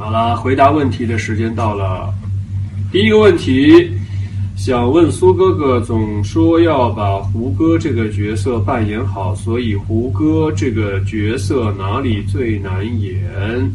[0.00, 2.10] 好了，回答问题的时间到了。
[2.90, 3.92] 第一个问题，
[4.56, 13.70] 想问苏哥哥，总说要把胡歌这个角色扮演好，所以胡歌这个角色哪里最难演？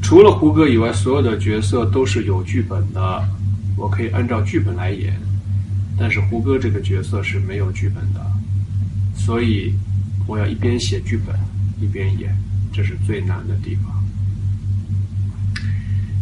[0.00, 3.22] 除了胡歌以外，所有的角色都是有剧本的，
[3.76, 5.12] 我可以按照剧本来演。
[5.98, 8.26] 但是胡歌这个角色是没有剧本的，
[9.14, 9.74] 所以
[10.26, 11.38] 我要一边写剧本
[11.82, 12.34] 一边演。
[12.78, 13.92] 这是最难的地方。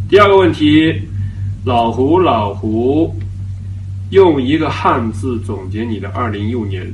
[0.09, 1.03] 第二个问题，
[1.67, 3.15] 老胡老胡，
[4.09, 6.91] 用一个汉字总结你的二零一五年，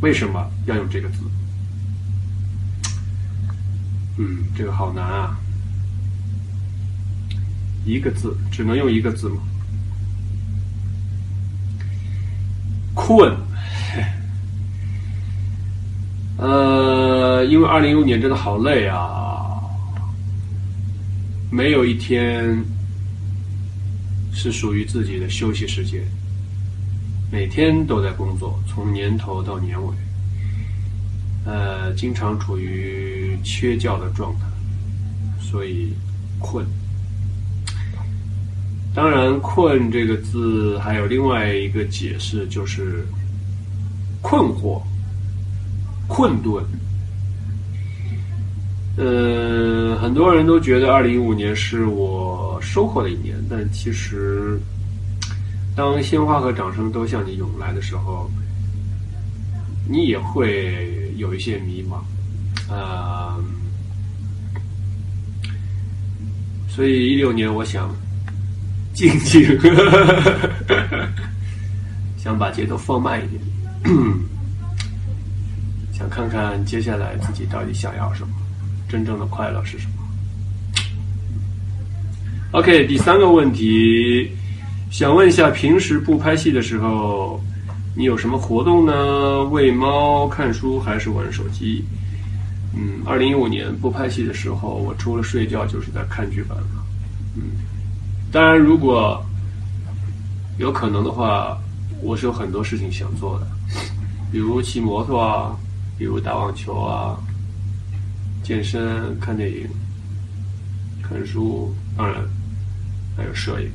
[0.00, 1.18] 为什么要用这个字？
[4.18, 5.38] 嗯，这个好难啊！
[7.84, 9.36] 一个字，只能用一个字吗？
[12.94, 13.32] 困。
[16.38, 19.60] 呃，因为二零一五年真的好累啊，
[21.50, 22.62] 没有一天
[24.32, 26.02] 是属于自己的休息时间，
[27.30, 29.94] 每天都在工作，从年头到年尾，
[31.44, 34.46] 呃，经常处于缺觉的状态，
[35.40, 35.94] 所以
[36.38, 36.66] 困。
[38.94, 43.06] 当然，“困”这个字还有另外一个解释，就是
[44.22, 44.82] 困惑。
[46.08, 46.64] 困顿，
[48.96, 54.58] 呃，很多人都觉得二零一五年是我收获的一年，但其实，
[55.74, 58.30] 当鲜花和掌声都向你涌来的时候，
[59.86, 63.36] 你也会有一些迷茫，啊，
[66.68, 67.94] 所以一六年我想
[68.94, 69.46] 静静，
[72.16, 73.42] 想把节奏放慢一点。
[75.92, 78.34] 想看看接下来自己到底想要什么，
[78.88, 79.92] 真正的快乐是什么
[82.52, 84.30] ？OK，第三个问题，
[84.90, 87.40] 想问一下，平时不拍戏的时候，
[87.94, 89.44] 你有什么活动呢？
[89.46, 91.84] 喂猫、看书还是玩手机？
[92.74, 96.84] 嗯，二零一五年不拍戏的时候，我除了睡觉就是在看剧本了。
[97.34, 97.42] 嗯，
[98.30, 99.24] 当然，如果
[100.58, 101.58] 有可能的话，
[102.02, 103.46] 我是有很多事情想做的，
[104.30, 105.56] 比如骑摩托啊。
[105.98, 107.16] 比如打网球啊，
[108.46, 109.68] 健身、看电影、
[111.02, 112.24] 看书，当然
[113.16, 113.68] 还有摄影、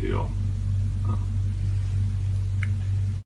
[0.00, 0.24] 旅游。